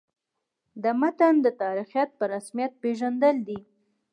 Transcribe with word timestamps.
د 0.83 0.85
متن 0.99 1.35
د 1.45 1.47
تاریخیت 1.61 2.09
په 2.17 2.23
رسمیت 2.33 2.71
پېژندل 2.81 3.35
دي. 3.47 3.59